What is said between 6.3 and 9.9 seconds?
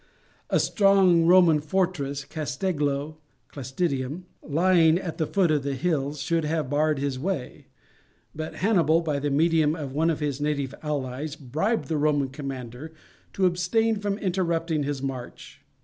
have barred his way; but Hannibal, by the medium